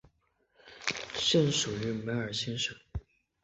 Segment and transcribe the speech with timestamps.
[1.13, 2.75] 现属于梅尔辛省。